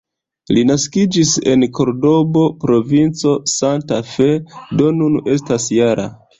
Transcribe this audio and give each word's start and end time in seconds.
Li 0.57 0.61
naskiĝis 0.69 1.33
en 1.51 1.65
Kordobo, 1.81 2.47
provinco 2.65 3.35
Santa 3.59 4.03
Fe, 4.15 4.31
do 4.83 4.91
nun 4.99 5.23
estas 5.39 5.73
-jara. 5.81 6.13